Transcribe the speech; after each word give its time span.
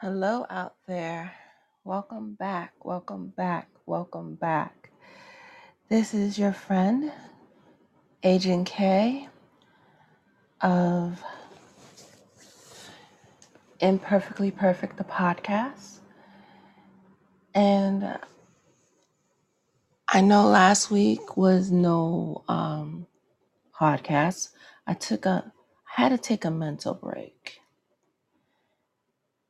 Hello 0.00 0.46
out 0.48 0.76
there. 0.86 1.32
Welcome 1.82 2.34
back. 2.34 2.72
Welcome 2.84 3.32
back. 3.36 3.68
Welcome 3.84 4.36
back. 4.36 4.92
This 5.88 6.14
is 6.14 6.38
your 6.38 6.52
friend, 6.52 7.10
Agent 8.22 8.68
K 8.68 9.28
of 10.60 11.20
Imperfectly 13.80 14.52
Perfect, 14.52 14.98
the 14.98 15.02
podcast. 15.02 15.98
And 17.52 18.20
I 20.06 20.20
know 20.20 20.46
last 20.46 20.92
week 20.92 21.36
was 21.36 21.72
no 21.72 22.44
um, 22.46 23.08
podcast. 23.74 24.50
I 24.86 24.94
took 24.94 25.26
a, 25.26 25.52
I 25.98 26.02
had 26.02 26.10
to 26.10 26.18
take 26.18 26.44
a 26.44 26.52
mental 26.52 26.94
break. 26.94 27.58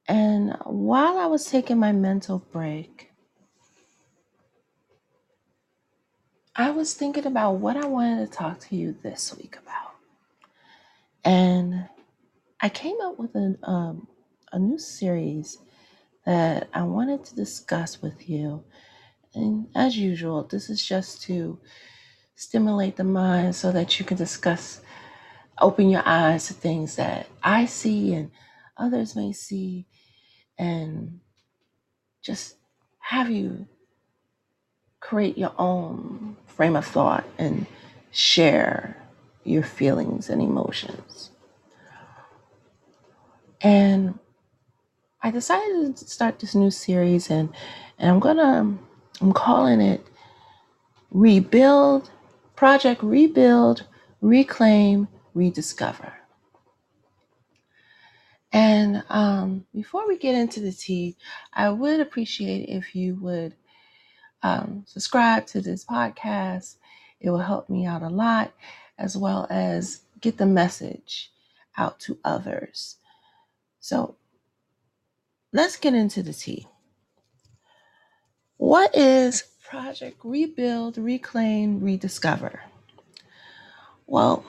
And 0.08 0.56
while 0.64 1.18
I 1.18 1.26
was 1.26 1.44
taking 1.44 1.78
my 1.78 1.92
mental 1.92 2.38
break, 2.38 3.10
I 6.56 6.70
was 6.70 6.94
thinking 6.94 7.26
about 7.26 7.52
what 7.54 7.76
I 7.76 7.86
wanted 7.86 8.26
to 8.30 8.36
talk 8.36 8.58
to 8.60 8.76
you 8.76 8.96
this 9.02 9.36
week 9.36 9.56
about. 9.62 9.94
And 11.24 11.88
I 12.60 12.70
came 12.70 12.96
up 13.02 13.18
with 13.18 13.34
a, 13.36 13.58
um, 13.62 14.08
a 14.50 14.58
new 14.58 14.78
series 14.78 15.58
that 16.26 16.68
I 16.74 16.82
wanted 16.84 17.24
to 17.26 17.36
discuss 17.36 18.02
with 18.02 18.28
you. 18.28 18.64
And 19.34 19.68
as 19.74 19.96
usual, 19.96 20.44
this 20.44 20.70
is 20.70 20.84
just 20.84 21.22
to 21.24 21.60
stimulate 22.34 22.96
the 22.96 23.04
mind 23.04 23.54
so 23.54 23.72
that 23.72 23.98
you 24.00 24.06
can 24.06 24.16
discuss, 24.16 24.80
open 25.60 25.90
your 25.90 26.02
eyes 26.06 26.48
to 26.48 26.54
things 26.54 26.96
that 26.96 27.28
I 27.42 27.66
see 27.66 28.14
and 28.14 28.30
others 28.76 29.14
may 29.14 29.32
see, 29.32 29.86
and 30.58 31.20
just 32.22 32.56
have 33.00 33.30
you 33.30 33.66
create 35.00 35.38
your 35.38 35.54
own 35.58 36.36
frame 36.46 36.76
of 36.76 36.86
thought 36.86 37.24
and 37.38 37.66
share 38.10 38.96
your 39.44 39.62
feelings 39.62 40.28
and 40.28 40.42
emotions. 40.42 41.30
And 43.60 44.18
I 45.22 45.30
decided 45.30 45.96
to 45.96 46.08
start 46.08 46.38
this 46.40 46.54
new 46.54 46.70
series 46.70 47.30
and 47.30 47.50
and 47.98 48.10
I'm 48.10 48.20
gonna 48.20 48.76
I'm 49.20 49.32
calling 49.32 49.80
it 49.80 50.06
Rebuild 51.10 52.10
Project 52.56 53.02
Rebuild, 53.02 53.84
Reclaim, 54.20 55.08
Rediscover. 55.34 56.17
And 58.52 59.04
um, 59.08 59.66
before 59.74 60.08
we 60.08 60.16
get 60.16 60.34
into 60.34 60.60
the 60.60 60.72
tea, 60.72 61.16
I 61.52 61.70
would 61.70 62.00
appreciate 62.00 62.68
if 62.68 62.94
you 62.94 63.16
would 63.16 63.54
um, 64.42 64.84
subscribe 64.86 65.46
to 65.48 65.60
this 65.60 65.84
podcast. 65.84 66.76
It 67.20 67.30
will 67.30 67.38
help 67.38 67.68
me 67.68 67.84
out 67.84 68.02
a 68.02 68.08
lot, 68.08 68.52
as 68.98 69.16
well 69.16 69.46
as 69.50 70.00
get 70.20 70.38
the 70.38 70.46
message 70.46 71.30
out 71.76 72.00
to 72.00 72.18
others. 72.24 72.96
So 73.80 74.16
let's 75.52 75.76
get 75.76 75.94
into 75.94 76.22
the 76.22 76.32
tea. 76.32 76.66
What 78.56 78.96
is 78.96 79.44
Project 79.62 80.20
Rebuild, 80.24 80.96
Reclaim, 80.98 81.80
Rediscover? 81.80 82.62
Well, 84.06 84.44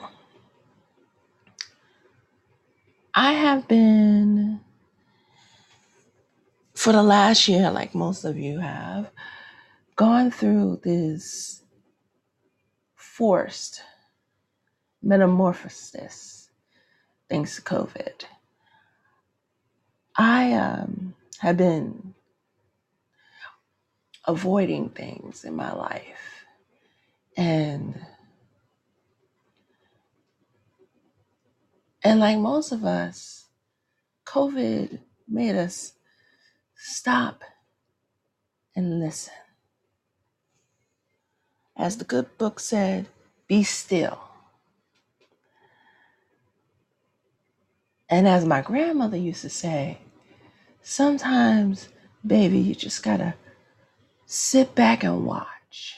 I 3.14 3.32
have 3.32 3.66
been, 3.66 4.60
for 6.74 6.92
the 6.92 7.02
last 7.02 7.48
year, 7.48 7.70
like 7.70 7.94
most 7.94 8.24
of 8.24 8.38
you 8.38 8.58
have, 8.58 9.10
gone 9.96 10.30
through 10.30 10.80
this 10.82 11.62
forced 12.94 13.82
metamorphosis 15.02 16.50
thanks 17.28 17.56
to 17.56 17.62
COVID. 17.62 18.24
I 20.16 20.52
um, 20.52 21.14
have 21.38 21.56
been 21.56 22.14
avoiding 24.24 24.90
things 24.90 25.44
in 25.44 25.54
my 25.54 25.72
life. 25.72 26.44
And 27.36 27.98
and 32.02 32.20
like 32.20 32.38
most 32.38 32.72
of 32.72 32.84
us, 32.84 33.46
COVID 34.26 35.00
made 35.28 35.56
us 35.56 35.92
stop 36.76 37.42
and 38.74 39.00
listen. 39.00 39.34
As 41.76 41.98
the 41.98 42.04
good 42.04 42.36
book 42.38 42.60
said, 42.60 43.06
be 43.48 43.62
still. 43.62 44.20
And 48.08 48.26
as 48.26 48.44
my 48.44 48.60
grandmother 48.60 49.16
used 49.16 49.42
to 49.42 49.50
say, 49.50 49.98
sometimes, 50.82 51.88
baby, 52.26 52.58
you 52.58 52.74
just 52.74 53.02
gotta 53.02 53.34
sit 54.26 54.74
back 54.74 55.04
and 55.04 55.24
watch, 55.24 55.96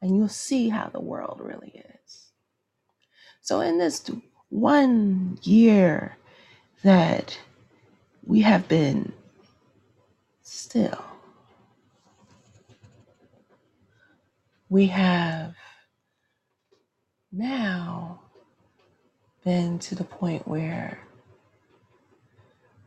and 0.00 0.16
you'll 0.16 0.28
see 0.28 0.68
how 0.68 0.88
the 0.88 1.00
world 1.00 1.40
really 1.42 1.84
is. 2.04 2.30
So, 3.42 3.60
in 3.60 3.78
this 3.78 4.00
one 4.50 5.38
year 5.42 6.16
that 6.82 7.38
we 8.26 8.42
have 8.42 8.68
been 8.68 9.12
still, 10.42 11.04
we 14.68 14.88
have 14.88 15.54
now 17.32 18.20
been 19.44 19.78
to 19.78 19.94
the 19.94 20.04
point 20.04 20.46
where 20.46 20.98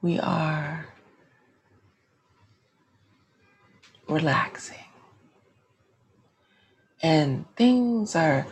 we 0.02 0.20
are 0.20 0.86
relaxing. 4.08 4.78
And 7.02 7.46
things 7.56 8.16
are, 8.16 8.46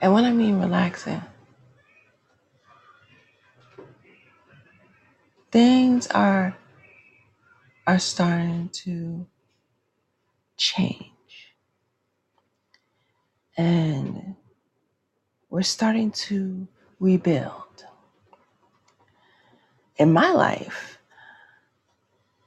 and 0.00 0.12
when 0.12 0.24
I 0.24 0.32
mean 0.32 0.58
relaxing, 0.58 1.22
things 5.52 6.06
are 6.08 6.56
are 7.86 7.98
starting 7.98 8.70
to 8.70 9.26
change. 10.56 11.54
And 13.56 14.36
we're 15.50 15.62
starting 15.62 16.10
to 16.12 16.66
rebuild. 16.98 17.84
In 19.96 20.12
my 20.12 20.32
life 20.32 20.98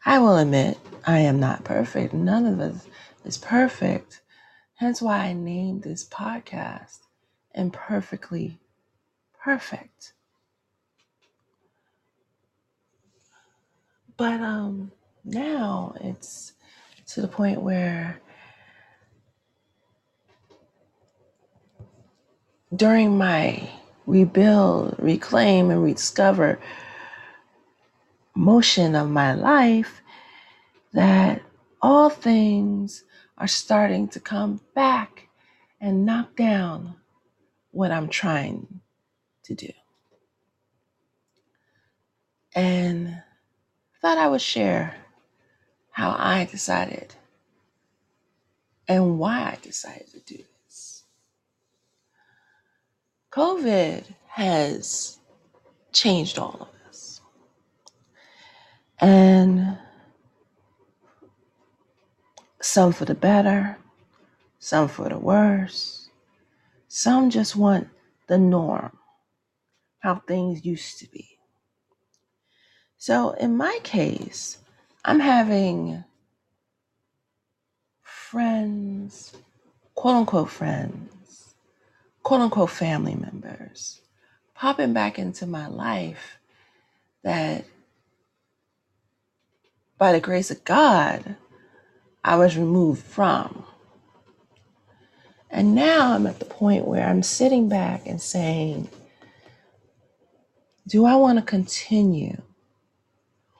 i 0.03 0.17
will 0.19 0.37
admit 0.37 0.79
i 1.05 1.19
am 1.19 1.39
not 1.39 1.63
perfect. 1.63 2.13
None 2.13 2.47
of 2.47 2.59
us 2.59 2.87
is 3.23 3.37
perfect. 3.37 4.21
Hence 4.75 5.01
why 5.01 5.19
i 5.25 5.33
named 5.33 5.83
this 5.83 6.03
podcast 6.09 6.99
imperfectly 7.53 8.59
perfect 9.39 10.13
but 14.17 14.39
um 14.41 14.91
now 15.23 15.95
it's 16.01 16.53
to 17.07 17.21
the 17.21 17.27
point 17.27 17.61
where 17.61 18.19
during 22.75 23.17
my 23.17 23.69
rebuild, 24.05 24.95
reclaim, 24.99 25.71
and 25.71 25.83
rediscover 25.83 26.59
motion 28.35 28.95
of 28.95 29.09
my 29.09 29.33
life, 29.33 30.01
that 30.93 31.41
all 31.81 32.09
things 32.09 33.03
are 33.37 33.47
starting 33.47 34.07
to 34.09 34.19
come 34.19 34.61
back 34.73 35.27
and 35.79 36.05
knock 36.05 36.35
down 36.35 36.95
what 37.71 37.91
I'm 37.91 38.09
trying 38.09 38.81
to 39.43 39.55
do. 39.55 39.71
And 42.55 43.21
thought 44.05 44.19
I 44.19 44.27
would 44.27 44.39
share 44.39 44.95
how 45.89 46.15
I 46.15 46.45
decided 46.45 47.15
and 48.87 49.17
why 49.17 49.51
I 49.51 49.57
decided 49.63 50.05
to 50.11 50.19
do 50.19 50.43
this. 50.63 51.05
COVID 53.31 54.03
has 54.27 55.17
changed 55.91 56.37
all 56.37 56.55
of 56.61 56.87
us. 56.87 57.19
And 58.99 59.75
some 62.61 62.93
for 62.93 63.05
the 63.05 63.15
better, 63.15 63.79
some 64.59 64.87
for 64.87 65.09
the 65.09 65.17
worse. 65.17 66.11
Some 66.89 67.31
just 67.31 67.55
want 67.55 67.87
the 68.27 68.37
norm, 68.37 68.99
how 70.01 70.21
things 70.27 70.63
used 70.63 70.99
to 70.99 71.09
be. 71.09 71.34
So 73.05 73.33
in 73.33 73.55
my 73.55 73.77
case, 73.83 74.57
I'm 75.03 75.19
having 75.19 76.03
friends, 78.01 79.37
quote 79.93 80.15
unquote 80.15 80.49
friends, 80.49 81.53
quote 82.23 82.41
unquote 82.41 82.71
family 82.71 83.13
members 83.13 84.01
popping 84.55 84.93
back 84.93 85.19
into 85.19 85.45
my 85.45 85.67
life 85.67 86.39
that 87.21 87.65
by 89.99 90.11
the 90.11 90.19
grace 90.19 90.49
of 90.49 90.63
God, 90.63 91.35
I 92.23 92.37
was 92.37 92.57
removed 92.57 93.03
from. 93.03 93.67
And 95.51 95.75
now 95.75 96.13
I'm 96.13 96.25
at 96.25 96.39
the 96.39 96.45
point 96.45 96.87
where 96.87 97.05
I'm 97.05 97.21
sitting 97.21 97.69
back 97.69 98.07
and 98.07 98.19
saying, 98.19 98.89
do 100.87 101.05
I 101.05 101.17
want 101.17 101.37
to 101.37 101.45
continue 101.45 102.41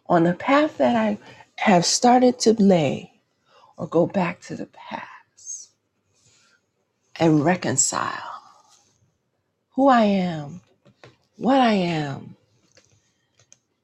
on 0.07 0.23
the 0.23 0.33
path 0.33 0.77
that 0.77 0.95
I 0.95 1.17
have 1.57 1.85
started 1.85 2.39
to 2.39 2.53
lay 2.53 3.21
or 3.77 3.87
go 3.87 4.05
back 4.05 4.41
to 4.41 4.55
the 4.55 4.67
past 4.67 5.71
and 7.15 7.43
reconcile 7.43 8.41
who 9.75 9.89
I 9.89 10.03
am, 10.03 10.61
what 11.37 11.59
I 11.59 11.73
am, 11.73 12.35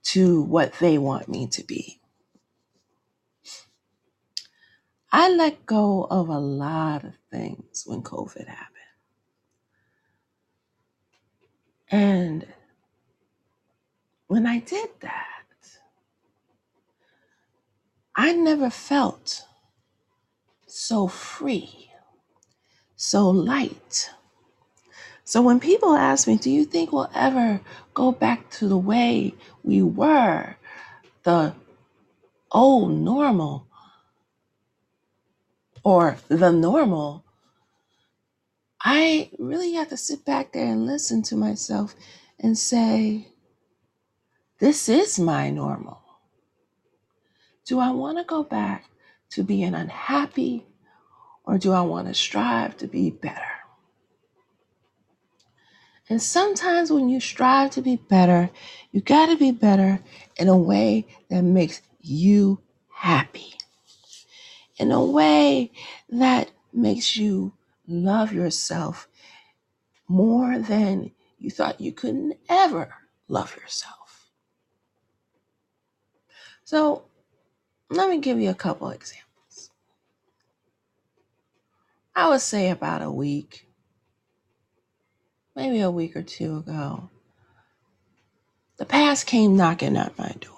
to 0.04 0.42
what 0.42 0.74
they 0.80 0.98
want 0.98 1.28
me 1.28 1.48
to 1.48 1.64
be? 1.64 2.00
I 5.12 5.30
let 5.30 5.66
go 5.66 6.08
of 6.10 6.30
a 6.30 6.40
lot 6.40 7.04
of 7.04 7.14
things 7.30 7.84
when 7.86 8.02
COVID 8.02 8.48
happened. 8.48 8.68
And 11.90 12.48
when 14.28 14.46
I 14.46 14.60
did 14.60 14.90
that, 15.02 15.41
I 18.16 18.34
never 18.34 18.70
felt 18.70 19.46
so 20.68 21.08
free, 21.08 21.90
so 22.96 23.30
light. 23.30 24.10
So 25.24 25.42
when 25.42 25.60
people 25.62 25.94
ask 25.94 26.28
me, 26.28 26.38
Do 26.38 26.50
you 26.52 26.66
think 26.66 26.92
we'll 26.92 27.10
ever 27.16 27.62
go 27.94 28.12
back 28.12 28.50
to 28.52 28.68
the 28.68 28.78
way 28.78 29.34
we 29.64 29.82
were, 29.82 30.58
the 31.24 31.56
old 32.52 32.92
normal 32.92 33.68
or 35.84 36.18
the 36.28 36.52
normal? 36.52 37.24
I 38.84 39.30
really 39.40 39.74
have 39.74 39.90
to 39.90 39.98
sit 39.98 40.26
back 40.26 40.52
there 40.52 40.66
and 40.66 40.86
listen 40.86 41.22
to 41.24 41.36
myself 41.38 41.96
and 42.40 42.58
say, 42.58 43.30
This 44.60 44.90
is 44.90 45.18
my 45.18 45.50
normal. 45.50 46.01
Do 47.72 47.80
I 47.80 47.92
want 47.92 48.18
to 48.18 48.26
go 48.26 48.44
back 48.44 48.90
to 49.30 49.46
being 49.46 49.74
unhappy 49.74 50.66
or 51.46 51.58
do 51.58 51.72
I 51.72 51.80
want 51.80 52.10
to 52.10 52.14
strive 52.14 52.76
to 52.80 52.86
be 52.86 53.10
better? 53.10 53.64
And 56.10 56.22
sometimes 56.22 56.92
when 56.92 57.08
you 57.08 57.22
strive 57.22 57.72
to 57.72 57.82
be 57.82 57.96
better, 57.96 58.50
you 58.92 59.00
got 59.00 59.28
to 59.28 59.38
be 59.38 59.52
better 59.52 60.02
in 60.36 60.50
a 60.50 60.58
way 60.58 61.08
that 61.30 61.44
makes 61.44 61.82
you 62.02 62.60
happy, 62.94 63.54
in 64.76 64.92
a 64.92 65.06
way 65.06 65.72
that 66.10 66.52
makes 66.74 67.16
you 67.16 67.54
love 67.88 68.34
yourself 68.34 69.08
more 70.10 70.60
than 70.60 71.12
you 71.40 71.50
thought 71.50 71.80
you 71.80 71.94
could 71.94 72.34
ever 72.50 72.94
love 73.30 73.56
yourself. 73.56 74.28
So, 76.66 77.06
let 77.92 78.10
me 78.10 78.20
give 78.20 78.40
you 78.40 78.50
a 78.50 78.56
couple 78.56 78.90
examples. 78.90 79.70
I 82.16 82.30
would 82.30 82.42
say 82.42 82.70
about 82.70 83.02
a 83.02 83.12
week, 83.12 83.68
maybe 85.56 85.82
a 85.82 85.92
week 85.92 86.16
or 86.16 86.24
two 86.24 86.58
ago, 86.58 87.10
the 88.78 88.86
past 88.86 89.28
came 89.28 89.58
knocking 89.58 89.98
at 89.98 90.18
my 90.18 90.34
door 90.40 90.52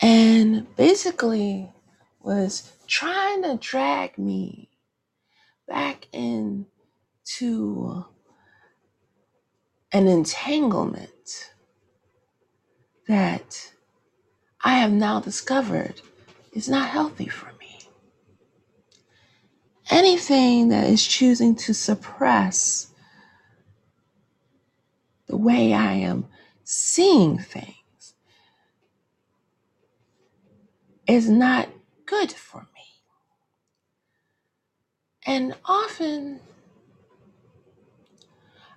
and 0.00 0.74
basically 0.76 1.72
was 2.20 2.70
trying 2.86 3.42
to 3.42 3.56
drag 3.56 4.18
me 4.18 4.68
back 5.66 6.06
into 6.12 8.04
an 9.92 10.06
entanglement 10.06 11.52
that 13.08 13.72
I 14.62 14.78
have 14.78 14.92
now 14.92 15.20
discovered 15.20 16.00
is 16.52 16.68
not 16.68 16.88
healthy 16.88 17.28
for 17.28 17.52
me. 17.60 17.80
Anything 19.90 20.68
that 20.68 20.88
is 20.88 21.06
choosing 21.06 21.54
to 21.56 21.72
suppress 21.74 22.88
the 25.26 25.36
way 25.36 25.72
I 25.72 25.92
am 25.94 26.26
seeing 26.64 27.38
things 27.38 28.14
is 31.06 31.28
not 31.28 31.68
good 32.06 32.32
for 32.32 32.60
me. 32.74 33.02
And 35.26 35.54
often 35.64 36.40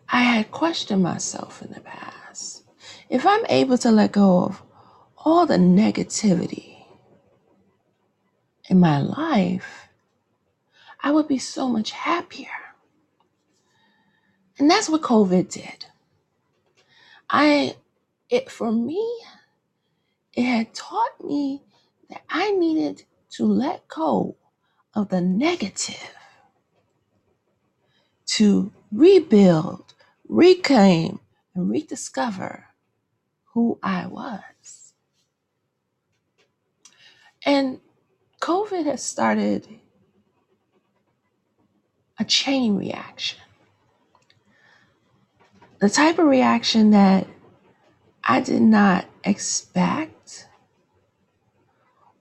I 0.08 0.24
had 0.24 0.52
questioned 0.52 1.04
myself 1.04 1.62
in 1.62 1.72
the 1.74 1.80
past. 1.80 2.64
If 3.10 3.26
I'm 3.26 3.46
able 3.48 3.78
to 3.80 3.92
let 3.92 4.12
go 4.12 4.44
of 4.44 4.62
all 5.24 5.46
the 5.46 5.58
negativity 5.58 6.84
in 8.70 8.80
my 8.80 9.00
life, 9.00 9.88
I 11.02 11.12
would 11.12 11.28
be 11.28 11.38
so 11.38 11.68
much 11.68 11.92
happier. 11.92 12.48
And 14.58 14.70
that's 14.70 14.90
what 14.90 15.02
COVID 15.02 15.50
did. 15.50 15.86
I 17.30 17.76
it 18.30 18.50
for 18.50 18.72
me, 18.72 19.06
it 20.34 20.44
had 20.44 20.74
taught 20.74 21.24
me 21.24 21.64
that 22.10 22.22
I 22.30 22.52
needed 22.52 23.04
to 23.32 23.46
let 23.46 23.88
go 23.88 24.38
of 24.94 25.10
the 25.10 25.22
negative 25.22 26.16
to 28.26 28.72
rebuild, 28.92 29.94
reclaim, 30.28 31.20
and 31.54 31.70
rediscover 31.70 32.68
who 33.54 33.80
I 33.84 34.08
was. 34.08 34.40
And 37.46 37.80
COVID 38.40 38.86
has 38.86 39.04
started 39.04 39.68
a 42.20 42.26
chain 42.26 42.76
reaction. 42.78 43.40
The 45.80 45.90
type 45.90 46.20
of 46.20 46.26
reaction 46.26 46.92
that 46.92 47.28
I 48.24 48.42
did 48.42 48.62
not 48.62 49.06
expect 49.24 50.48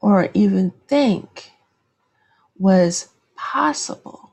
or 0.01 0.31
even 0.33 0.73
think 0.89 1.51
was 2.59 3.09
possible. 3.37 4.31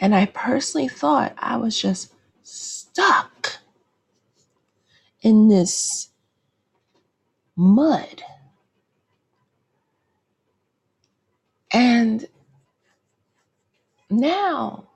And 0.00 0.14
I 0.14 0.26
personally 0.26 0.88
thought 0.88 1.34
I 1.38 1.58
was 1.58 1.80
just 1.80 2.12
stuck 2.42 3.58
in 5.20 5.48
this 5.48 6.08
mud. 7.54 8.22
And 11.72 12.26
now 14.10 14.88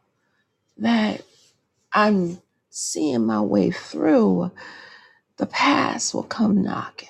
that 0.78 1.23
I'm 1.92 2.42
seeing 2.71 3.25
my 3.26 3.40
way 3.40 3.71
through, 3.71 4.50
the 5.38 5.47
past 5.47 6.14
will 6.14 6.23
come 6.23 6.62
knocking 6.62 7.09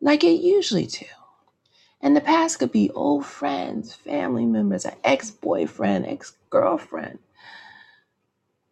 like 0.00 0.24
it 0.24 0.40
usually 0.40 0.86
do. 0.86 1.06
And 2.00 2.16
the 2.16 2.20
past 2.20 2.58
could 2.58 2.70
be 2.70 2.90
old 2.90 3.26
friends, 3.26 3.94
family 3.94 4.46
members, 4.46 4.84
an 4.84 4.94
ex 5.02 5.30
boyfriend, 5.30 6.06
ex 6.06 6.32
girlfriend, 6.48 7.18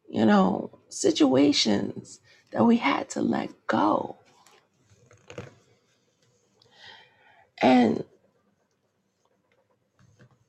you 0.09 0.25
know, 0.25 0.71
situations 0.88 2.21
that 2.52 2.64
we 2.64 2.76
had 2.76 3.11
to 3.11 3.23
let 3.23 3.50
go. 3.66 4.16
And 7.61 8.05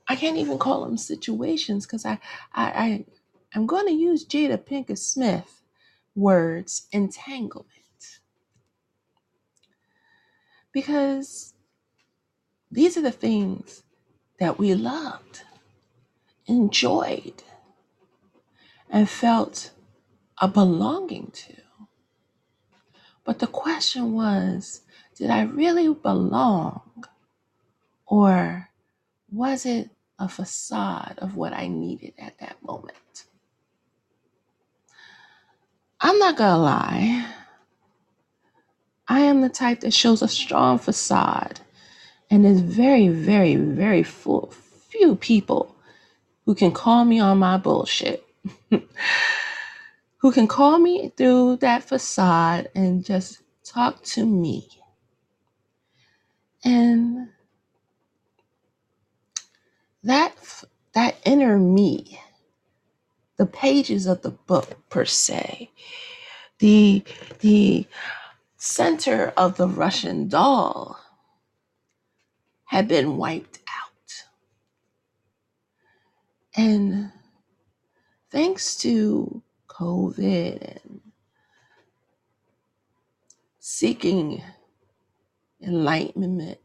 I 0.07 0.15
can't 0.15 0.37
even 0.37 0.57
call 0.57 0.85
them 0.85 0.97
situations 0.97 1.85
because 1.85 2.05
I, 2.05 2.19
I, 2.53 2.65
I, 2.65 3.05
I'm 3.53 3.65
going 3.65 3.87
to 3.87 3.93
use 3.93 4.25
Jada 4.25 4.57
Pinkett 4.57 4.97
Smith 4.97 5.61
words 6.15 6.87
entanglement 6.91 8.19
because 10.71 11.53
these 12.71 12.97
are 12.97 13.01
the 13.01 13.11
things 13.11 13.83
that 14.39 14.57
we 14.57 14.73
loved, 14.75 15.41
enjoyed, 16.45 17.43
and 18.89 19.09
felt 19.09 19.71
a 20.39 20.47
belonging 20.47 21.31
to. 21.33 21.55
But 23.23 23.39
the 23.39 23.47
question 23.47 24.13
was 24.13 24.81
did 25.15 25.29
I 25.31 25.41
really 25.41 25.91
belong 25.93 27.05
or 28.05 28.69
was 29.31 29.65
it 29.65 29.89
a 30.19 30.27
facade 30.27 31.15
of 31.19 31.35
what 31.35 31.53
I 31.53 31.67
needed 31.67 32.13
at 32.17 32.37
that 32.39 32.57
moment? 32.63 33.25
I'm 35.99 36.19
not 36.19 36.37
gonna 36.37 36.61
lie, 36.61 37.33
I 39.07 39.21
am 39.21 39.41
the 39.41 39.49
type 39.49 39.79
that 39.81 39.93
shows 39.93 40.21
a 40.21 40.27
strong 40.27 40.79
facade, 40.79 41.61
and 42.29 42.43
there's 42.43 42.59
very, 42.59 43.07
very, 43.07 43.55
very 43.55 44.03
full, 44.03 44.51
few 44.89 45.15
people 45.15 45.75
who 46.45 46.55
can 46.55 46.71
call 46.71 47.05
me 47.05 47.19
on 47.19 47.37
my 47.39 47.57
bullshit, 47.57 48.25
who 50.17 50.31
can 50.31 50.47
call 50.47 50.77
me 50.79 51.11
through 51.15 51.57
that 51.57 51.83
facade 51.83 52.69
and 52.75 53.05
just 53.05 53.41
talk 53.63 54.03
to 54.03 54.25
me. 54.25 54.67
And 56.63 57.29
that 60.07 60.33
that 60.93 61.17
inner 61.25 61.57
me, 61.57 62.19
the 63.37 63.45
pages 63.45 64.05
of 64.07 64.21
the 64.21 64.31
book 64.31 64.77
per 64.89 65.05
se, 65.05 65.69
the 66.59 67.03
the 67.39 67.85
center 68.57 69.33
of 69.37 69.57
the 69.57 69.67
Russian 69.67 70.27
doll 70.27 70.99
had 72.65 72.87
been 72.87 73.17
wiped 73.17 73.59
out. 73.69 74.23
And 76.55 77.11
thanks 78.31 78.75
to 78.77 79.43
COVID 79.67 80.81
and 80.83 81.01
seeking 83.59 84.41
enlightenment 85.61 86.59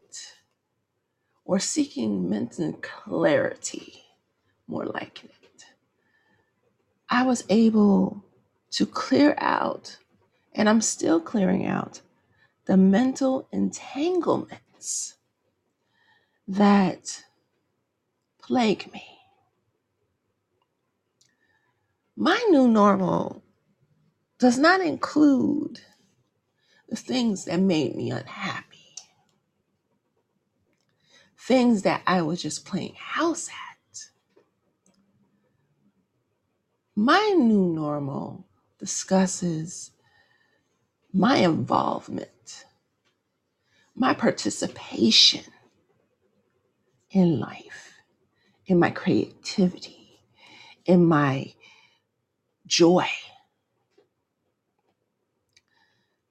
or 1.45 1.59
seeking 1.59 2.29
mental 2.29 2.73
clarity, 2.75 4.05
more 4.67 4.87
like 4.87 5.25
it, 5.25 5.31
I 7.09 7.25
was 7.25 7.45
able 7.51 8.25
to 8.71 8.87
clear 8.87 9.35
out, 9.39 9.99
and 10.55 10.69
I'm 10.69 10.81
still 10.81 11.21
clearing 11.21 11.67
out, 11.67 12.01
the 12.65 12.77
mental 12.77 13.49
entanglements 13.53 15.17
that 16.49 17.25
plague 18.41 18.91
me. 18.93 19.05
My 22.17 22.43
new 22.51 22.67
normal 22.69 23.43
does 24.39 24.59
not 24.59 24.81
include 24.81 25.81
the 26.89 26.97
things 26.97 27.45
that 27.45 27.61
made 27.61 27.95
me 27.95 28.11
unhappy, 28.11 28.72
things 31.53 31.83
that 31.83 32.01
I 32.07 32.23
was 32.23 32.41
just 32.41 32.65
playing 32.65 32.95
house 32.97 33.51
at. 33.51 34.07
My 36.97 37.35
new 37.37 37.75
normal 37.75 38.47
discusses 38.79 39.91
my 41.13 41.37
involvement, 41.37 42.65
my 43.95 44.15
participation 44.15 45.45
in 47.11 47.39
life, 47.39 47.97
in 48.65 48.79
my 48.79 48.89
creativity, 48.89 50.21
in 50.87 51.05
my 51.05 51.53
joy. 52.67 53.09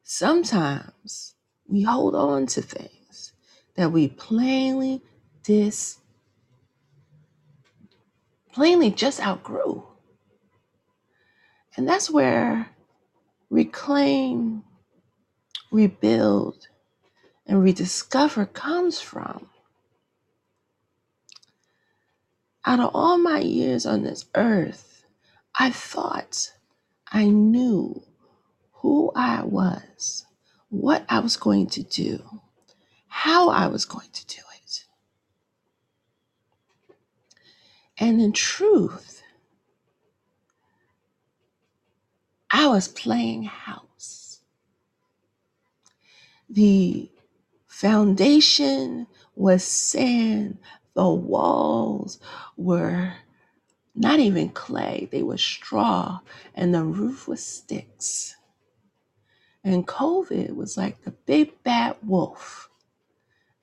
Sometimes 0.02 1.36
we 1.68 1.84
hold 1.84 2.16
on 2.16 2.48
to 2.48 2.64
things 2.64 3.34
that 3.76 3.92
we 3.92 4.08
plainly 4.08 5.04
dis 5.44 6.00
plainly 8.52 8.92
just 8.92 9.22
outgrew. 9.22 9.84
And 11.76 11.88
that's 11.88 12.10
where 12.10 12.70
reclaim, 13.50 14.64
rebuild, 15.72 16.68
and 17.46 17.64
rediscover 17.64 18.46
comes 18.46 19.00
from. 19.00 19.48
Out 22.66 22.80
of 22.80 22.92
all 22.94 23.18
my 23.18 23.40
years 23.40 23.86
on 23.86 24.04
this 24.04 24.26
earth, 24.36 25.06
I 25.56 25.72
thought 25.72 26.54
I 27.12 27.26
knew 27.26 28.04
who 28.74 29.12
I 29.16 29.44
was, 29.44 30.26
what 30.70 31.06
I 31.10 31.20
was 31.20 31.38
going 31.38 31.68
to 31.68 31.84
do, 31.84 32.42
how 33.08 33.50
I 33.50 33.68
was 33.68 33.86
going 33.86 34.10
to 34.14 34.26
do 34.28 34.42
it. 34.42 34.51
And 38.02 38.20
in 38.20 38.34
truth, 38.34 39.22
I 42.50 42.68
was 42.68 42.88
playing 42.88 43.44
house. 43.44 44.42
The 46.50 47.12
foundation 47.68 49.06
was 49.36 49.64
sand, 49.64 50.58
the 50.96 51.08
walls 51.10 52.20
were 52.58 53.14
not 53.94 54.20
even 54.20 54.50
clay, 54.50 55.08
they 55.12 55.22
were 55.22 55.38
straw, 55.38 56.22
and 56.56 56.74
the 56.74 56.84
roof 56.84 57.28
was 57.28 57.46
sticks. 57.46 58.36
And 59.64 59.88
COVID 59.88 60.56
was 60.56 60.76
like 60.76 61.04
the 61.04 61.12
big 61.12 61.64
bad 61.64 61.98
wolf 62.02 62.68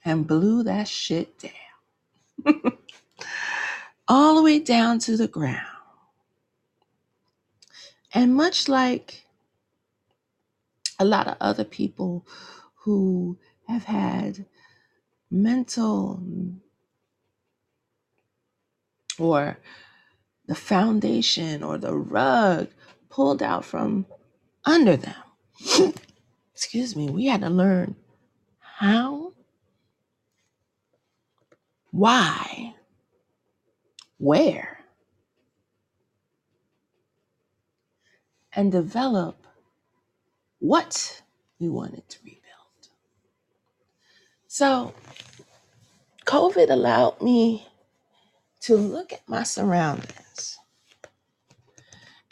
and 0.04 0.28
blew 0.28 0.62
that 0.62 0.86
shit 0.86 1.38
down, 1.40 2.62
all 4.08 4.36
the 4.36 4.42
way 4.42 4.58
down 4.58 4.98
to 5.00 5.16
the 5.16 5.28
ground. 5.28 5.66
And 8.14 8.34
much 8.34 8.68
like 8.68 9.26
a 10.98 11.04
lot 11.04 11.28
of 11.28 11.36
other 11.40 11.64
people 11.64 12.26
who 12.84 13.38
have 13.68 13.84
had 13.84 14.46
mental 15.30 16.22
or 19.18 19.58
the 20.46 20.54
foundation 20.54 21.62
or 21.62 21.76
the 21.76 21.94
rug 21.94 22.68
pulled 23.10 23.42
out 23.42 23.64
from 23.64 24.06
under 24.64 24.96
them. 24.96 25.14
Excuse 26.54 26.96
me, 26.96 27.10
we 27.10 27.26
had 27.26 27.42
to 27.42 27.50
learn 27.50 27.94
how, 28.60 29.32
why, 31.90 32.47
where, 34.18 34.84
and 38.52 38.70
develop 38.72 39.46
what 40.58 41.22
we 41.58 41.68
wanted 41.68 42.08
to 42.08 42.18
rebuild. 42.24 42.42
So, 44.48 44.94
COVID 46.24 46.70
allowed 46.70 47.22
me 47.22 47.66
to 48.60 48.76
look 48.76 49.12
at 49.12 49.28
my 49.28 49.44
surroundings 49.44 50.58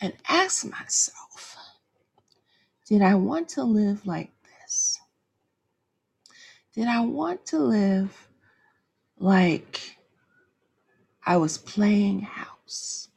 and 0.00 0.12
ask 0.28 0.64
myself, 0.64 1.56
did 2.86 3.02
I 3.02 3.14
want 3.14 3.48
to 3.50 3.64
live 3.64 4.06
like 4.06 4.30
this? 4.42 5.00
Did 6.74 6.88
I 6.88 7.00
want 7.00 7.46
to 7.46 7.58
live 7.58 8.28
like 9.18 9.95
I 11.26 11.36
was 11.36 11.58
playing 11.58 12.22
house? 12.22 13.08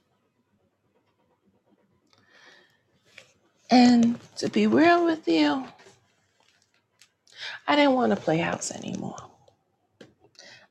And 3.69 4.19
to 4.37 4.49
be 4.49 4.65
real 4.65 5.05
with 5.05 5.27
you, 5.27 5.65
I 7.67 7.75
didn't 7.75 7.93
want 7.93 8.11
to 8.11 8.15
play 8.15 8.37
house 8.37 8.71
anymore. 8.71 9.15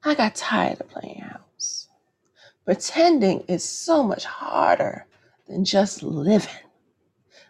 I 0.04 0.14
got 0.14 0.34
tired 0.34 0.80
of 0.80 0.88
playing 0.88 1.20
house. 1.20 1.88
Pretending 2.64 3.44
is 3.48 3.62
so 3.62 4.02
much 4.02 4.24
harder 4.24 5.06
than 5.46 5.64
just 5.64 6.02
living. 6.02 6.50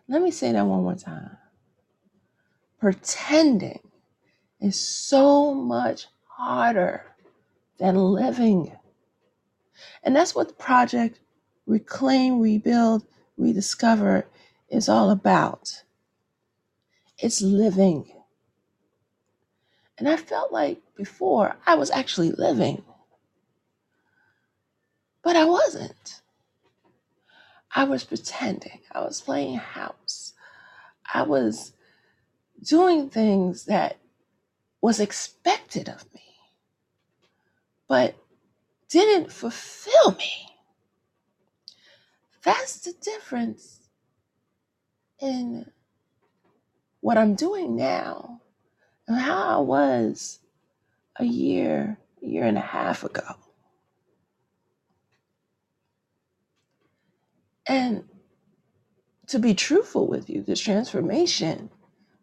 Let 0.06 0.22
me 0.22 0.30
say 0.30 0.52
that 0.52 0.66
one 0.66 0.82
more 0.82 0.94
time. 0.94 1.36
Pretending 2.78 3.80
is 4.60 4.78
so 4.78 5.54
much 5.54 6.06
harder 6.26 7.04
than 7.78 7.96
living. 7.96 8.77
And 10.02 10.14
that's 10.14 10.34
what 10.34 10.48
the 10.48 10.54
project 10.54 11.20
Reclaim, 11.66 12.40
Rebuild, 12.40 13.04
Rediscover 13.36 14.26
is 14.70 14.88
all 14.88 15.10
about. 15.10 15.82
It's 17.18 17.42
living. 17.42 18.10
And 19.98 20.08
I 20.08 20.16
felt 20.16 20.52
like 20.52 20.80
before 20.96 21.56
I 21.66 21.74
was 21.74 21.90
actually 21.90 22.30
living, 22.30 22.82
but 25.22 25.36
I 25.36 25.44
wasn't. 25.44 26.22
I 27.74 27.84
was 27.84 28.04
pretending. 28.04 28.80
I 28.92 29.00
was 29.00 29.20
playing 29.20 29.56
house. 29.56 30.32
I 31.12 31.22
was 31.22 31.72
doing 32.62 33.10
things 33.10 33.66
that 33.66 33.98
was 34.80 35.00
expected 35.00 35.88
of 35.88 36.04
me, 36.14 36.22
but 37.88 38.16
didn't 38.90 39.32
fulfill 39.32 40.12
me. 40.12 40.48
That's 42.44 42.80
the 42.80 42.94
difference 43.02 43.80
in 45.20 45.66
what 47.00 47.18
I'm 47.18 47.34
doing 47.34 47.76
now 47.76 48.40
and 49.08 49.18
how 49.18 49.58
I 49.58 49.62
was 49.62 50.40
a 51.18 51.24
year, 51.24 51.98
year 52.20 52.44
and 52.44 52.58
a 52.58 52.62
half 52.62 53.04
ago. 53.04 53.22
And 57.66 58.04
to 59.28 59.38
be 59.38 59.54
truthful 59.54 60.06
with 60.08 60.30
you, 60.30 60.42
this 60.42 60.60
transformation 60.60 61.70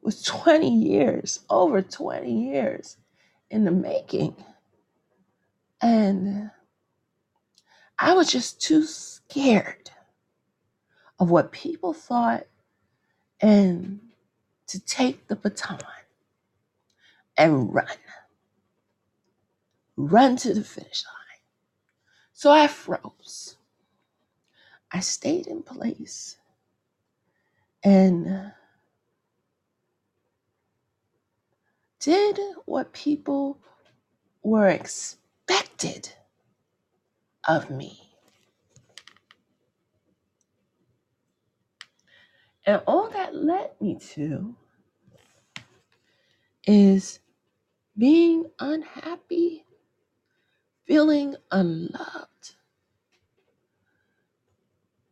was 0.02 0.24
20 0.24 0.70
years, 0.70 1.40
over 1.50 1.82
20 1.82 2.32
years 2.52 2.98
in 3.50 3.66
the 3.66 3.72
making. 3.72 4.36
And 5.82 6.52
I 8.06 8.14
was 8.14 8.32
just 8.32 8.62
too 8.62 8.84
scared 8.84 9.90
of 11.18 11.32
what 11.32 11.52
people 11.52 11.92
thought 11.92 12.46
and 13.42 14.00
to 14.68 14.80
take 14.80 15.28
the 15.28 15.36
baton 15.36 15.80
and 17.36 17.74
run, 17.74 17.88
run 19.98 20.38
to 20.38 20.54
the 20.54 20.64
finish 20.64 21.04
line. 21.04 21.42
So 22.32 22.52
I 22.52 22.68
froze. 22.68 23.58
I 24.92 25.00
stayed 25.00 25.48
in 25.48 25.64
place 25.64 26.38
and 27.84 28.52
did 32.00 32.40
what 32.66 32.94
people 32.94 33.58
were 34.44 34.70
expected 34.70 36.14
of 37.48 37.70
me. 37.70 38.00
And 42.66 42.82
all 42.88 43.10
that 43.10 43.36
led 43.36 43.72
me 43.80 44.00
to 44.14 44.56
is 46.66 47.20
being 47.98 48.46
unhappy, 48.60 49.66
feeling 50.86 51.36
unloved, 51.52 52.56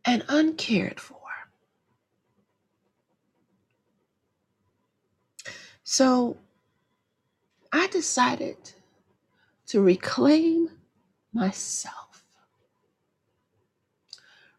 and 0.04 0.24
uncared 0.28 1.00
for. 1.00 1.18
So 5.84 6.36
I 7.72 7.86
decided 7.88 8.56
to 9.66 9.80
reclaim 9.82 10.70
myself, 11.32 12.03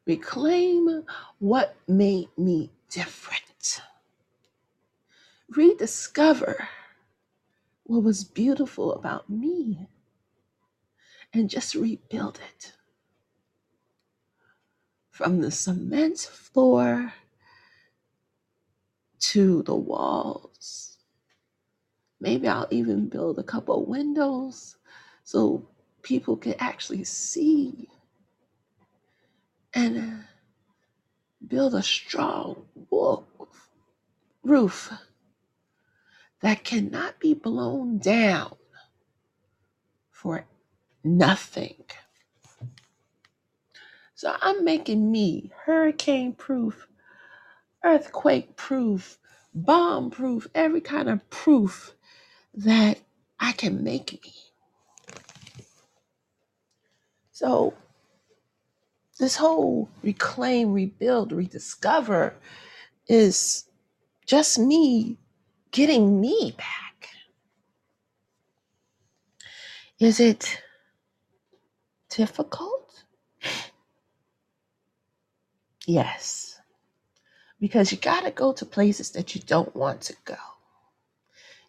reclaim 0.06 1.04
what 1.40 1.76
made 1.88 2.30
me 2.38 2.72
different, 2.90 3.82
rediscover 5.50 6.68
what 7.84 8.04
was 8.04 8.24
beautiful 8.24 8.94
about 8.94 9.30
me, 9.30 9.88
and 11.34 11.50
just 11.50 11.76
rebuild 11.76 12.40
it 12.54 12.74
from 15.12 15.42
the 15.42 15.52
cement 15.52 16.20
floor 16.20 17.14
to 19.20 19.64
the 19.64 19.76
walls. 19.76 20.98
Maybe 22.20 22.48
I'll 22.48 22.68
even 22.72 23.08
build 23.08 23.40
a 23.40 23.44
couple 23.44 23.86
windows 23.86 24.78
so 25.24 25.68
people 26.02 26.38
can 26.38 26.56
actually 26.60 27.04
see 27.04 27.88
and 29.76 30.24
build 31.46 31.76
a 31.76 31.84
strong 31.84 32.66
roof 34.44 34.94
that 36.42 36.64
cannot 36.64 37.20
be 37.20 37.34
blown 37.34 37.98
down 37.98 38.56
for 40.12 40.46
nothing. 41.04 41.84
So 44.16 44.36
I'm 44.42 44.64
making 44.64 45.12
me 45.12 45.52
hurricane 45.66 46.34
proof, 46.34 46.88
earthquake 47.84 48.56
proof, 48.56 49.20
bomb 49.54 50.10
proof, 50.10 50.48
every 50.56 50.82
kind 50.82 51.10
of 51.10 51.30
proof 51.30 51.94
that 52.54 53.00
I 53.40 53.52
can 53.52 53.84
make 53.84 54.14
me. 54.14 54.34
So 57.32 57.74
this 59.20 59.36
whole 59.38 59.90
reclaim, 60.04 60.74
rebuild, 60.74 61.32
rediscover 61.32 62.36
is 63.08 63.66
just 64.26 64.60
me 64.60 65.18
getting 65.72 66.20
me 66.20 66.54
back. 66.58 67.10
Is 70.00 70.20
it 70.20 70.62
difficult? 72.10 73.04
Yes, 75.88 76.60
because 77.60 77.92
you 77.92 77.98
got 77.98 78.22
to 78.26 78.32
go 78.32 78.54
to 78.54 78.66
places 78.66 79.12
that 79.12 79.36
you 79.36 79.42
don't 79.42 79.76
want 79.76 80.02
to 80.02 80.16
go. 80.26 80.36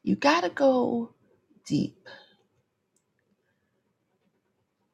You 0.02 0.16
got 0.16 0.42
to 0.42 0.50
go 0.50 1.14
deep. 1.66 2.08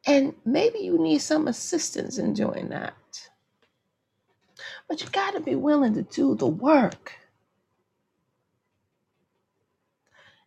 And 0.07 0.35
maybe 0.45 0.81
you 0.81 0.99
need 0.99 1.21
some 1.21 1.49
assistance 1.49 2.19
in 2.19 2.35
doing 2.35 2.69
that. 2.71 2.95
But 4.89 5.03
you 5.03 5.09
got 5.11 5.33
to 5.33 5.41
be 5.41 5.55
willing 5.55 5.95
to 5.95 6.03
do 6.03 6.35
the 6.35 6.47
work 6.47 7.13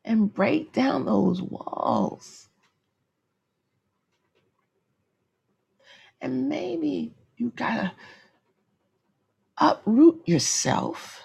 and 0.03 0.33
break 0.33 0.73
down 0.73 1.05
those 1.05 1.41
walls. 1.41 2.49
And 6.21 6.49
maybe 6.49 7.13
you 7.37 7.51
got 7.55 7.75
to 7.75 7.91
uproot 9.57 10.21
yourself 10.27 11.23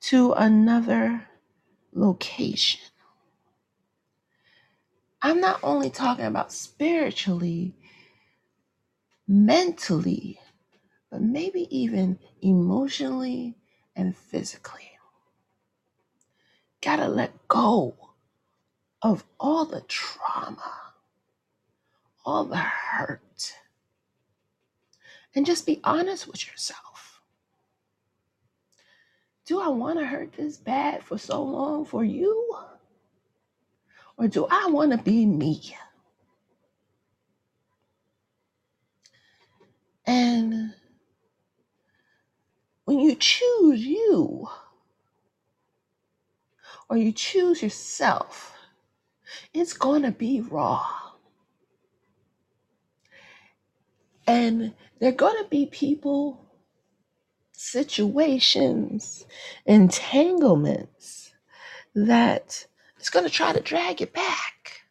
to 0.00 0.32
another 0.32 1.28
location. 1.92 2.80
I'm 5.24 5.40
not 5.40 5.60
only 5.62 5.88
talking 5.88 6.24
about 6.24 6.52
spiritually, 6.52 7.76
mentally, 9.28 10.40
but 11.10 11.22
maybe 11.22 11.68
even 11.70 12.18
emotionally 12.42 13.56
and 13.94 14.16
physically. 14.16 14.90
Gotta 16.80 17.06
let 17.06 17.46
go 17.46 17.94
of 19.00 19.22
all 19.38 19.64
the 19.64 19.82
trauma, 19.82 20.72
all 22.24 22.44
the 22.44 22.56
hurt, 22.56 23.54
and 25.36 25.46
just 25.46 25.66
be 25.66 25.80
honest 25.84 26.26
with 26.26 26.48
yourself. 26.48 27.22
Do 29.46 29.60
I 29.60 29.68
want 29.68 30.00
to 30.00 30.04
hurt 30.06 30.32
this 30.32 30.56
bad 30.56 31.04
for 31.04 31.16
so 31.16 31.42
long 31.44 31.84
for 31.84 32.04
you? 32.04 32.56
Or 34.22 34.28
do 34.28 34.46
I 34.48 34.68
want 34.70 34.92
to 34.92 34.98
be 34.98 35.26
me? 35.26 35.76
And 40.06 40.74
when 42.84 43.00
you 43.00 43.16
choose 43.16 43.84
you, 43.84 44.46
or 46.88 46.96
you 46.96 47.10
choose 47.10 47.64
yourself, 47.64 48.56
it's 49.52 49.72
going 49.72 50.02
to 50.02 50.12
be 50.12 50.40
raw. 50.40 50.86
And 54.28 54.72
there 55.00 55.08
are 55.08 55.16
going 55.16 55.42
to 55.42 55.50
be 55.50 55.66
people, 55.66 56.46
situations, 57.50 59.26
entanglements 59.66 61.32
that 61.96 62.66
it's 63.02 63.10
going 63.10 63.24
to 63.24 63.32
try 63.32 63.52
to 63.52 63.60
drag 63.60 64.00
you 64.00 64.06
back. 64.06 64.82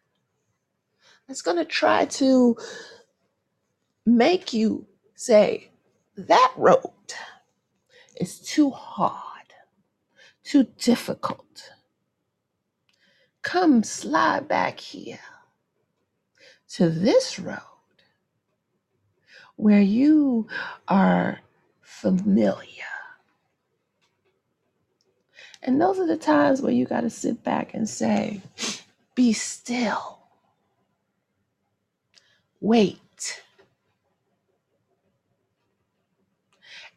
It's 1.29 1.41
going 1.41 1.55
to 1.55 1.63
try 1.63 2.03
to 2.03 2.57
make 4.05 4.51
you 4.51 4.85
say, 5.15 5.71
that 6.17 6.51
road 6.57 7.13
is 8.19 8.41
too 8.41 8.69
hard, 8.69 9.53
too 10.43 10.67
difficult. 10.77 11.71
Come 13.43 13.81
slide 13.81 14.45
back 14.45 14.81
here 14.81 15.19
to 16.71 16.89
this 16.89 17.39
road 17.39 17.61
where 19.55 19.79
you 19.79 20.47
are 20.89 21.39
familiar 21.79 22.65
And 25.63 25.81
those 25.81 25.99
are 25.99 26.07
the 26.07 26.17
times 26.17 26.61
where 26.61 26.71
you 26.73 26.85
got 26.85 27.01
to 27.01 27.09
sit 27.09 27.43
back 27.43 27.73
and 27.73 27.89
say, 27.89 28.41
be 29.15 29.33
still, 29.33 30.19
wait, 32.61 33.41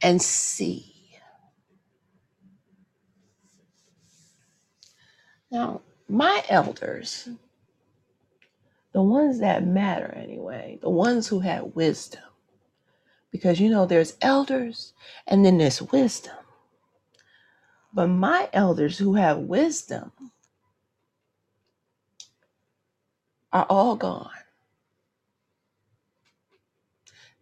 and 0.03 0.23
see. 0.23 0.95
Now, 5.51 5.83
my 6.09 6.45
elders, 6.49 7.29
the 8.93 9.03
ones 9.03 9.41
that 9.41 9.67
matter 9.67 10.15
anyway, 10.17 10.79
the 10.83 10.91
ones 10.91 11.29
who 11.29 11.41
had 11.41 11.75
wisdom, 11.75 12.23
because 13.33 13.61
you 13.61 13.71
know 13.71 13.87
there's 13.87 14.17
elders 14.23 14.95
and 15.27 15.45
then 15.45 15.59
there's 15.59 15.83
wisdom. 15.83 16.35
But 17.95 18.09
my 18.09 18.51
elders 18.53 18.99
who 18.99 19.15
have 19.15 19.39
wisdom 19.39 20.13
are 23.53 23.67
all 23.71 23.97
gone. 23.97 24.31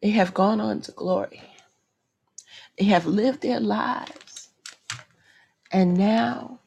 They 0.02 0.10
have 0.10 0.34
gone 0.34 0.60
on 0.60 0.82
to 0.82 0.92
glory. 0.92 1.42
They 2.78 2.86
have 2.86 3.06
lived 3.06 3.42
their 3.42 3.60
lives 3.60 4.50
and 5.72 5.96
now 5.96 6.60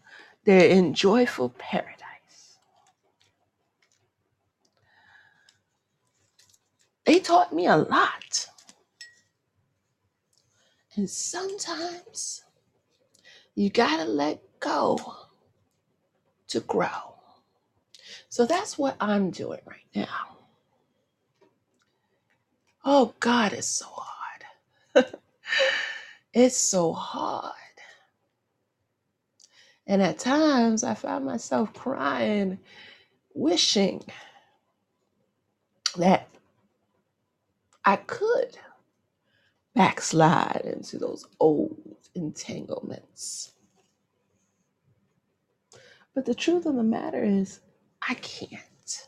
they're 0.45 0.69
in 0.69 0.93
joyful 0.93 1.49
paradise. 1.49 2.59
They 7.05 7.19
taught 7.19 7.53
me 7.53 7.67
a 7.67 7.77
lot. 7.77 8.47
And 10.95 11.09
sometimes 11.09 12.44
you 13.55 13.69
got 13.69 13.97
to 13.97 14.05
let 14.05 14.41
go 14.59 14.99
to 16.49 16.59
grow. 16.61 17.15
So 18.29 18.45
that's 18.45 18.77
what 18.77 18.97
I'm 18.99 19.31
doing 19.31 19.61
right 19.65 19.87
now. 19.95 20.37
Oh, 22.83 23.13
God, 23.19 23.53
it's 23.53 23.67
so 23.67 23.87
hard. 23.89 25.05
it's 26.33 26.57
so 26.57 26.93
hard. 26.93 27.53
And 29.87 30.01
at 30.01 30.19
times 30.19 30.83
I 30.83 30.93
find 30.93 31.25
myself 31.25 31.73
crying, 31.73 32.59
wishing 33.33 34.03
that 35.97 36.27
I 37.85 37.95
could 37.97 38.57
backslide 39.75 40.61
into 40.63 40.97
those 40.97 41.25
old 41.39 41.77
entanglements. 42.15 43.51
But 46.15 46.25
the 46.25 46.33
truth 46.33 46.65
of 46.65 46.75
the 46.75 46.83
matter 46.83 47.23
is, 47.23 47.59
I 48.07 48.13
can't. 48.15 49.07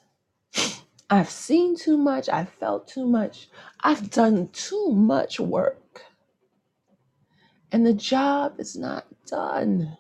I've 1.10 1.30
seen 1.30 1.78
too 1.78 1.98
much. 1.98 2.28
I've 2.28 2.50
felt 2.50 2.88
too 2.90 3.08
much. 3.08 3.48
I've 3.82 4.12
done 4.12 4.50
too 4.50 4.92
much 4.92 5.40
work. 5.40 6.02
And 7.72 7.86
the 7.86 7.94
job 7.94 8.60
is 8.60 8.76
not 8.76 9.06
done. 9.26 9.98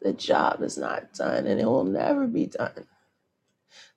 The 0.00 0.12
job 0.12 0.62
is 0.62 0.76
not 0.76 1.12
done 1.14 1.46
and 1.46 1.60
it 1.60 1.66
will 1.66 1.84
never 1.84 2.26
be 2.26 2.46
done. 2.46 2.86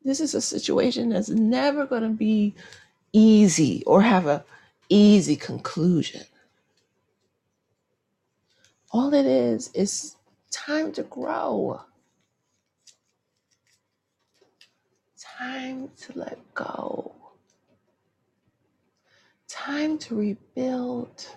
This 0.04 0.20
is 0.20 0.34
a 0.34 0.42
situation 0.42 1.10
that's 1.10 1.30
never 1.30 1.86
going 1.86 2.04
to 2.04 2.10
be 2.10 2.56
easy 3.14 3.84
or 3.86 4.02
have 4.02 4.28
a 4.28 4.46
easy 4.90 5.36
conclusion. 5.36 6.24
All 8.92 9.14
it 9.14 9.26
is 9.26 9.72
is 9.74 10.16
time 10.52 10.92
to 10.94 11.04
grow, 11.04 11.82
time 15.20 15.92
to 16.02 16.20
let 16.20 16.40
go, 16.56 17.14
time 19.48 19.98
to 20.00 20.16
rebuild, 20.16 21.28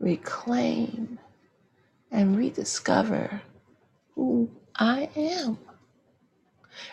reclaim, 0.00 1.18
and 2.10 2.36
rediscover 2.36 3.42
who 4.14 4.50
I 4.76 5.10
am. 5.16 5.58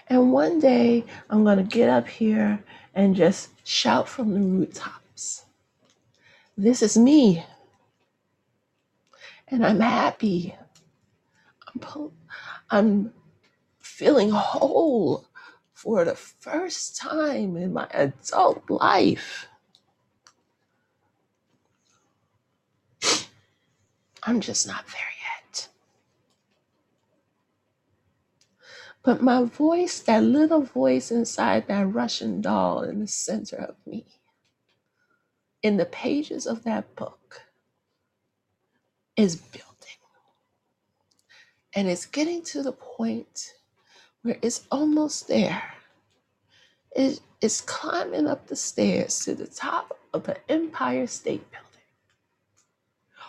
And 0.08 0.32
one 0.32 0.60
day 0.60 1.06
I'm 1.30 1.44
going 1.44 1.58
to 1.58 1.64
get 1.64 1.90
up 1.90 2.08
here 2.08 2.64
and 2.96 3.16
just 3.16 3.50
shout 3.68 4.10
from 4.10 4.34
the 4.34 4.40
rooftops. 4.40 5.46
This 6.58 6.82
is 6.82 6.98
me, 6.98 7.46
and 9.50 9.66
I'm 9.66 9.82
happy. 9.82 10.56
I'm, 11.68 12.12
I'm 12.70 13.14
feeling 13.80 14.32
whole 14.32 15.26
for 15.74 16.06
the 16.06 16.16
first 16.16 16.98
time 16.98 17.58
in 17.58 17.74
my 17.74 17.88
adult 17.92 18.70
life. 18.70 19.48
I'm 24.24 24.40
just 24.40 24.66
not 24.68 24.86
there 24.88 25.15
But 29.06 29.22
my 29.22 29.44
voice, 29.44 30.00
that 30.00 30.24
little 30.24 30.64
voice 30.64 31.12
inside 31.12 31.68
that 31.68 31.94
Russian 31.94 32.42
doll 32.42 32.82
in 32.82 33.02
the 33.02 33.08
center 33.08 33.58
of 33.58 33.76
me, 33.86 34.08
in 35.62 35.78
the 35.78 35.86
pages 35.86 36.48
of 36.48 36.64
that 36.64 36.96
book, 36.96 37.44
is 39.16 39.36
building. 39.36 39.70
And 41.76 41.88
it's 41.88 42.08
getting 42.08 42.42
to 42.46 42.64
the 42.64 42.72
point 42.72 43.54
where 44.24 44.40
it's 44.42 44.66
almost 44.72 45.28
there. 45.28 45.62
It, 46.96 47.20
it's 47.42 47.62
climbing 47.62 48.26
up 48.26 48.48
the 48.48 48.56
stairs 48.56 49.20
to 49.26 49.36
the 49.36 49.46
top 49.46 50.00
of 50.14 50.24
the 50.24 50.38
Empire 50.50 51.06
State 51.06 51.46
Building 51.52 51.66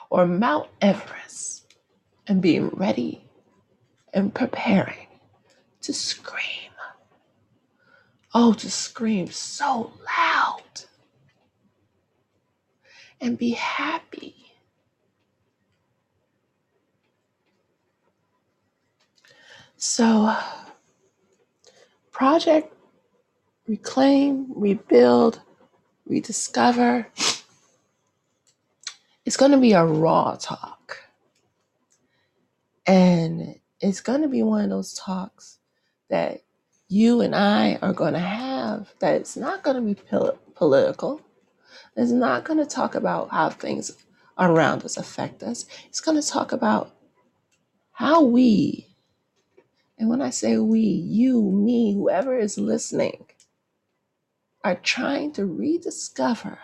or 0.08 0.26
Mount 0.26 0.68
Everest 0.80 1.74
and 2.26 2.40
being 2.40 2.68
ready 2.68 3.24
and 4.14 4.34
preparing 4.34 5.05
to 5.86 5.92
scream. 5.92 6.72
Oh, 8.34 8.52
to 8.54 8.70
scream 8.70 9.28
so 9.30 9.92
loud 10.18 10.62
and 13.20 13.38
be 13.38 13.50
happy. 13.50 14.34
So, 19.76 20.36
Project 22.10 22.74
Reclaim, 23.66 24.46
Rebuild, 24.54 25.40
Rediscover 26.06 27.06
it's 29.26 29.36
going 29.36 29.50
to 29.50 29.58
be 29.58 29.72
a 29.72 29.84
raw 29.84 30.36
talk. 30.40 30.98
And 32.86 33.56
it's 33.80 34.00
going 34.00 34.22
to 34.22 34.28
be 34.28 34.44
one 34.44 34.62
of 34.62 34.70
those 34.70 34.94
talks 34.94 35.55
that 36.10 36.42
you 36.88 37.20
and 37.22 37.34
I 37.34 37.76
are 37.82 37.94
going 37.94 38.14
to 38.14 38.20
have 38.20 38.94
that 39.00 39.14
it's 39.16 39.36
not 39.36 39.62
going 39.64 39.76
to 39.76 39.82
be 39.82 39.94
pol- 39.94 40.38
political. 40.54 41.22
It's 41.96 42.12
not 42.12 42.44
going 42.44 42.58
to 42.60 42.66
talk 42.66 42.94
about 42.94 43.30
how 43.30 43.50
things 43.50 43.92
around 44.38 44.84
us 44.84 44.96
affect 44.96 45.42
us. 45.42 45.66
It's 45.88 46.00
going 46.00 46.20
to 46.20 46.28
talk 46.28 46.52
about 46.52 46.92
how 47.92 48.22
we, 48.22 48.88
and 49.98 50.08
when 50.10 50.22
I 50.22 50.30
say 50.30 50.58
we, 50.58 50.80
you, 50.80 51.42
me, 51.42 51.94
whoever 51.94 52.38
is 52.38 52.58
listening, 52.58 53.26
are 54.64 54.76
trying 54.76 55.32
to 55.34 55.46
rediscover, 55.46 56.58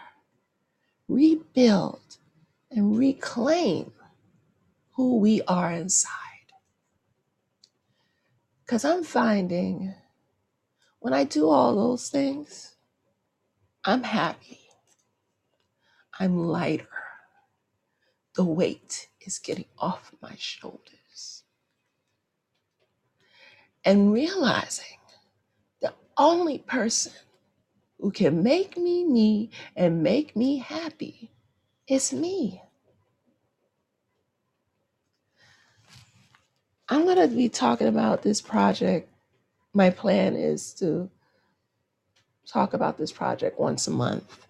rebuild, 1.09 2.01
and 2.71 2.99
reclaim 2.99 3.93
who 4.95 5.19
we 5.19 5.43
are 5.43 5.73
inside. 5.73 6.22
Because 8.65 8.85
I'm 8.85 9.05
finding 9.05 9.95
when 11.01 11.13
I 11.13 11.25
do 11.25 11.49
all 11.49 11.75
those 11.75 12.09
things, 12.09 12.77
I'm 13.85 14.05
happy, 14.05 14.61
I'm 16.19 16.39
lighter. 16.47 16.87
The 18.35 18.45
weight 18.45 19.09
is 19.21 19.39
getting 19.39 19.67
off 19.79 20.13
my 20.23 20.35
shoulders. 20.39 21.43
And 23.85 24.13
realizing 24.13 24.99
the 25.81 25.93
only 26.17 26.59
person 26.59 27.13
who 27.99 28.13
can 28.13 28.43
make 28.43 28.77
me 28.77 29.05
me 29.05 29.51
and 29.77 30.03
make 30.03 30.37
me 30.37 30.59
happy 30.59 31.33
is 31.89 32.13
me. 32.13 32.63
I'm 36.93 37.05
going 37.07 37.27
to 37.27 37.35
be 37.35 37.49
talking 37.49 37.87
about 37.87 38.21
this 38.21 38.43
project. 38.43 39.09
My 39.73 39.89
plan 39.89 40.37
is 40.37 40.75
to 40.75 41.09
talk 42.47 42.75
about 42.75 42.99
this 42.99 43.11
project 43.11 43.59
once 43.59 43.87
a 43.87 43.91
month, 43.91 44.47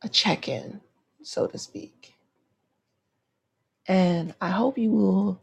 a 0.00 0.08
check 0.08 0.48
in, 0.48 0.80
so 1.22 1.46
to 1.48 1.58
speak. 1.58 2.14
And 3.88 4.34
I 4.40 4.48
hope 4.48 4.78
you 4.78 4.90
will 4.90 5.38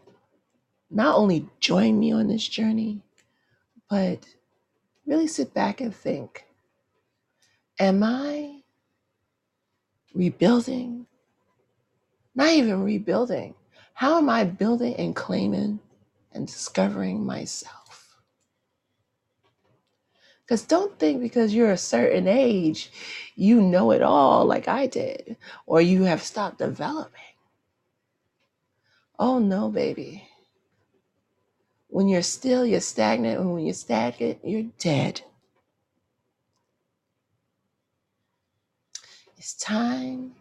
not 0.90 1.16
only 1.16 1.48
join 1.60 2.00
me 2.00 2.12
on 2.12 2.28
this 2.28 2.48
journey, 2.48 3.04
but 3.92 4.26
really 5.06 5.28
sit 5.28 5.54
back 5.54 5.82
and 5.82 5.96
think 5.96 6.46
Am 7.80 8.02
I 8.02 8.64
rebuilding? 10.16 11.06
Not 12.34 12.50
even 12.54 12.82
rebuilding. 12.82 13.54
How 13.94 14.18
am 14.18 14.30
I 14.30 14.44
building 14.44 14.96
and 14.96 15.16
claiming 15.16 15.80
and 16.32 16.48
discovering 16.48 17.26
myself? 17.26 18.18
Because 20.44 20.64
don't 20.64 21.00
think 21.00 21.22
because 21.22 21.54
you're 21.54 21.72
a 21.72 21.78
certain 21.78 22.28
age, 22.28 22.92
you 23.36 23.62
know 23.62 23.92
it 23.92 24.02
all 24.02 24.46
like 24.46 24.68
I 24.68 24.88
did, 24.88 25.38
or 25.66 25.80
you 25.82 26.04
have 26.04 26.22
stopped 26.22 26.58
developing. 26.58 27.22
Oh 29.18 29.40
no, 29.40 29.70
baby. 29.70 30.28
When 31.88 32.08
you're 32.08 32.22
still, 32.22 32.66
you're 32.66 32.82
stagnant. 32.82 33.40
And 33.40 33.54
when 33.54 33.66
you're 33.66 33.74
stagnant, 33.74 34.40
you're 34.44 34.72
dead. 34.80 35.22
It's 39.38 39.54
time 39.54 40.34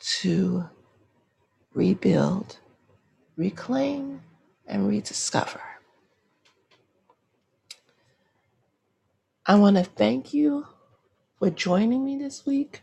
to 0.00 0.68
rebuild, 1.74 2.58
reclaim, 3.36 4.22
and 4.66 4.88
rediscover. 4.88 5.60
I 9.44 9.56
want 9.56 9.76
to 9.76 9.84
thank 9.84 10.32
you 10.32 10.66
for 11.38 11.50
joining 11.50 12.04
me 12.04 12.16
this 12.16 12.46
week 12.46 12.82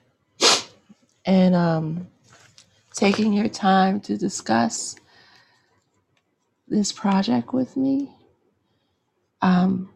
and 1.26 1.56
um, 1.56 2.08
taking 2.94 3.32
your 3.32 3.48
time 3.48 4.02
to 4.02 4.18
discuss 4.18 4.96
this 6.68 6.92
project 6.92 7.54
with 7.54 7.78
me. 7.78 8.12
Um, 9.42 9.90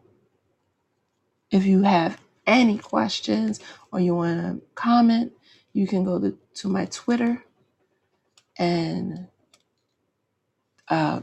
if 1.50 1.66
you 1.66 1.82
have 1.82 2.18
any 2.46 2.78
questions 2.78 3.60
or 3.92 4.00
you 4.00 4.14
want 4.14 4.40
to 4.40 4.66
comment, 4.74 5.32
you 5.72 5.86
can 5.86 6.04
go 6.04 6.18
to, 6.18 6.36
to 6.54 6.68
my 6.68 6.86
Twitter 6.86 7.44
and 8.58 9.28
uh, 10.88 11.20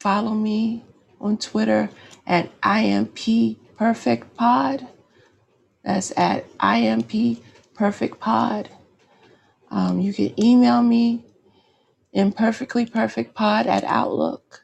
follow 0.00 0.32
me 0.32 0.84
on 1.20 1.36
Twitter 1.38 1.90
at 2.26 2.50
IMP 2.62 3.56
Perfect 3.76 4.36
Pod. 4.36 4.86
That's 5.84 6.12
at 6.16 6.46
IMP 6.60 7.42
Perfect 7.74 8.20
Pod. 8.20 8.68
Um, 9.70 10.00
you 10.00 10.12
can 10.12 10.38
email 10.42 10.82
me 10.82 11.24
imperfectlyperfectpod 12.14 13.66
at 13.66 13.84
Outlook. 13.84 14.62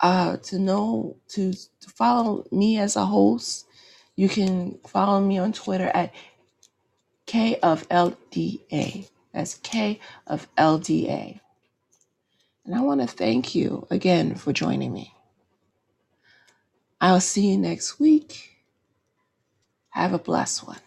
Uh, 0.00 0.38
to 0.38 0.58
know 0.58 1.16
to, 1.28 1.52
to 1.52 1.90
follow 1.90 2.46
me 2.50 2.78
as 2.78 2.96
a 2.96 3.04
host, 3.04 3.66
you 4.16 4.28
can 4.28 4.78
follow 4.86 5.20
me 5.20 5.38
on 5.38 5.52
Twitter 5.52 5.90
at 5.94 6.12
K 7.30 7.60
of 7.62 7.88
LDA. 7.90 9.08
That's 9.32 9.54
K 9.54 10.00
of 10.26 10.48
LDA. 10.56 11.38
And 12.66 12.74
I 12.74 12.80
want 12.80 13.02
to 13.02 13.06
thank 13.06 13.54
you 13.54 13.86
again 13.88 14.34
for 14.34 14.52
joining 14.52 14.92
me. 14.92 15.14
I'll 17.00 17.20
see 17.20 17.52
you 17.52 17.56
next 17.56 18.00
week. 18.00 18.56
Have 19.90 20.12
a 20.12 20.18
blessed 20.18 20.66
one. 20.66 20.80